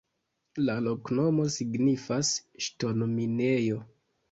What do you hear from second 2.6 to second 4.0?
ŝtonminejo.